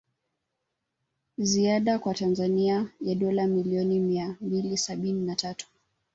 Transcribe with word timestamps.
Ziada 1.37 1.99
kwa 1.99 2.13
Tanzania 2.13 2.89
ya 3.01 3.15
dola 3.15 3.47
milioni 3.47 3.99
mia 3.99 4.35
mbili 4.41 4.77
sabini 4.77 5.21
na 5.25 5.35
tatu 5.35 5.67